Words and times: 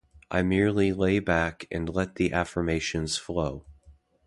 I 0.31 0.41
merely 0.41 0.93
lay 0.93 1.19
back 1.19 1.67
and 1.69 1.87
let 1.87 2.15
the 2.15 2.33
affirmations 2.33 3.17
flow. 3.17 3.65